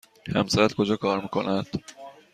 [0.35, 1.67] همسرت کجا کار می کند؟